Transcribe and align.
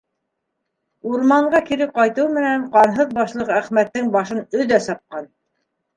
Урманға 1.09 1.59
кире 1.67 1.87
ҡайтыу 1.99 2.25
менән 2.37 2.65
ҡанһыҙ 2.77 3.13
башлыҡ 3.19 3.53
Әхмәттең 3.61 4.11
башын 4.17 4.43
өҙә 4.63 4.81
сапҡан. 4.87 5.29